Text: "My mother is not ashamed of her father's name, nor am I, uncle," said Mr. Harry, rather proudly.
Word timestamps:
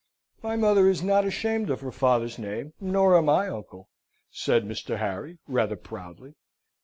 "My 0.41 0.55
mother 0.55 0.89
is 0.89 1.03
not 1.03 1.25
ashamed 1.25 1.69
of 1.69 1.81
her 1.81 1.91
father's 1.91 2.39
name, 2.39 2.73
nor 2.79 3.15
am 3.15 3.29
I, 3.29 3.47
uncle," 3.49 3.87
said 4.31 4.65
Mr. 4.65 4.97
Harry, 4.97 5.37
rather 5.47 5.75
proudly. 5.75 6.33